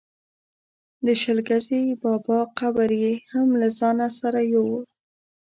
د 1.05 1.07
شل 1.21 1.37
ګزي 1.49 1.83
بابا 2.03 2.39
قبر 2.59 2.89
یې 3.03 3.13
هم 3.31 3.49
له 3.61 3.67
ځانه 3.79 4.07
سره 4.19 4.39
یووړ. 4.53 4.83